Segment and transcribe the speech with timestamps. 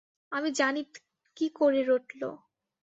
[0.31, 0.93] আমি জানি ৎ
[1.37, 2.21] কী করে রটল।